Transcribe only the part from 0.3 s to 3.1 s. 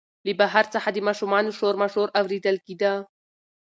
بهر څخه د ماشومانو شورماشور اورېدل کېده.